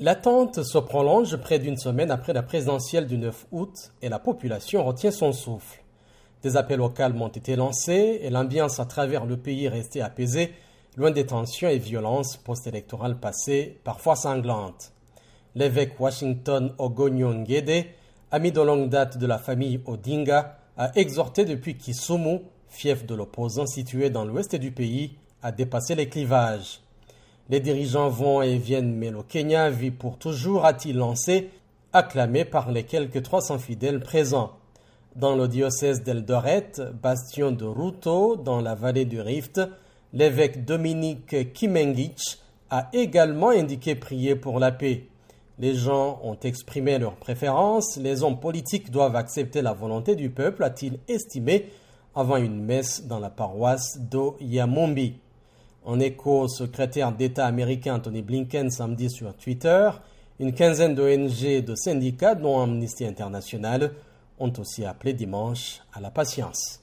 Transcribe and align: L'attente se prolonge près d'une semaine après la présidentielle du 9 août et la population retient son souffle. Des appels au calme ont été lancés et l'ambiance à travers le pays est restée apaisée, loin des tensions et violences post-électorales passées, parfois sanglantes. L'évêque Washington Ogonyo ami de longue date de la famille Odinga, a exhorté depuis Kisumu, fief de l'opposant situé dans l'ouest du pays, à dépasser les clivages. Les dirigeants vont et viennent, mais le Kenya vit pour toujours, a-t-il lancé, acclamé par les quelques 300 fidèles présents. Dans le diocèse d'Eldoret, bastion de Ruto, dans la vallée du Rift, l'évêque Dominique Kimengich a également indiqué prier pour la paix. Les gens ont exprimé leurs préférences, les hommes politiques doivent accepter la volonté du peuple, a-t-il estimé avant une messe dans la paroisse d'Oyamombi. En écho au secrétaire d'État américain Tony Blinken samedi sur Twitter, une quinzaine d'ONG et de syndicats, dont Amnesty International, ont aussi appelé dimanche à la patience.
L'attente 0.00 0.64
se 0.64 0.78
prolonge 0.78 1.36
près 1.36 1.60
d'une 1.60 1.76
semaine 1.76 2.10
après 2.10 2.32
la 2.32 2.42
présidentielle 2.42 3.06
du 3.06 3.16
9 3.16 3.46
août 3.52 3.92
et 4.02 4.08
la 4.08 4.18
population 4.18 4.84
retient 4.84 5.12
son 5.12 5.30
souffle. 5.30 5.84
Des 6.42 6.56
appels 6.56 6.80
au 6.80 6.88
calme 6.88 7.22
ont 7.22 7.28
été 7.28 7.54
lancés 7.54 8.18
et 8.20 8.28
l'ambiance 8.28 8.80
à 8.80 8.86
travers 8.86 9.24
le 9.24 9.36
pays 9.36 9.66
est 9.66 9.68
restée 9.68 10.02
apaisée, 10.02 10.52
loin 10.96 11.12
des 11.12 11.26
tensions 11.26 11.68
et 11.68 11.78
violences 11.78 12.36
post-électorales 12.36 13.20
passées, 13.20 13.78
parfois 13.84 14.16
sanglantes. 14.16 14.90
L'évêque 15.54 16.00
Washington 16.00 16.74
Ogonyo 16.78 17.32
ami 18.32 18.50
de 18.50 18.60
longue 18.60 18.88
date 18.88 19.16
de 19.16 19.26
la 19.28 19.38
famille 19.38 19.80
Odinga, 19.86 20.58
a 20.76 20.90
exhorté 20.96 21.44
depuis 21.44 21.76
Kisumu, 21.76 22.40
fief 22.68 23.06
de 23.06 23.14
l'opposant 23.14 23.66
situé 23.66 24.10
dans 24.10 24.24
l'ouest 24.24 24.56
du 24.56 24.72
pays, 24.72 25.16
à 25.40 25.52
dépasser 25.52 25.94
les 25.94 26.08
clivages. 26.08 26.80
Les 27.50 27.60
dirigeants 27.60 28.08
vont 28.08 28.40
et 28.40 28.56
viennent, 28.56 28.94
mais 28.94 29.10
le 29.10 29.22
Kenya 29.22 29.68
vit 29.68 29.90
pour 29.90 30.16
toujours, 30.18 30.64
a-t-il 30.64 30.96
lancé, 30.96 31.50
acclamé 31.92 32.46
par 32.46 32.72
les 32.72 32.84
quelques 32.84 33.22
300 33.22 33.58
fidèles 33.58 34.00
présents. 34.00 34.52
Dans 35.14 35.36
le 35.36 35.46
diocèse 35.46 36.02
d'Eldoret, 36.02 36.72
bastion 37.02 37.52
de 37.52 37.66
Ruto, 37.66 38.36
dans 38.36 38.62
la 38.62 38.74
vallée 38.74 39.04
du 39.04 39.20
Rift, 39.20 39.60
l'évêque 40.14 40.64
Dominique 40.64 41.52
Kimengich 41.52 42.38
a 42.70 42.88
également 42.94 43.50
indiqué 43.50 43.94
prier 43.94 44.36
pour 44.36 44.58
la 44.58 44.72
paix. 44.72 45.06
Les 45.58 45.74
gens 45.74 46.20
ont 46.24 46.38
exprimé 46.42 46.98
leurs 46.98 47.16
préférences, 47.16 47.98
les 47.98 48.22
hommes 48.22 48.40
politiques 48.40 48.90
doivent 48.90 49.16
accepter 49.16 49.60
la 49.60 49.74
volonté 49.74 50.16
du 50.16 50.30
peuple, 50.30 50.64
a-t-il 50.64 50.98
estimé 51.08 51.66
avant 52.14 52.38
une 52.38 52.64
messe 52.64 53.06
dans 53.06 53.20
la 53.20 53.30
paroisse 53.30 53.98
d'Oyamombi. 54.00 55.18
En 55.84 56.00
écho 56.00 56.40
au 56.40 56.48
secrétaire 56.48 57.12
d'État 57.12 57.46
américain 57.46 57.98
Tony 57.98 58.22
Blinken 58.22 58.70
samedi 58.70 59.10
sur 59.10 59.34
Twitter, 59.34 59.90
une 60.40 60.54
quinzaine 60.54 60.94
d'ONG 60.94 61.44
et 61.44 61.60
de 61.60 61.74
syndicats, 61.74 62.34
dont 62.34 62.60
Amnesty 62.60 63.04
International, 63.04 63.92
ont 64.38 64.52
aussi 64.58 64.84
appelé 64.84 65.12
dimanche 65.12 65.80
à 65.92 66.00
la 66.00 66.10
patience. 66.10 66.80